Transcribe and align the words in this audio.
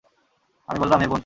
আমি 0.69 0.79
বললাম, 0.79 0.99
হে 0.99 1.07
বোন! 1.07 1.19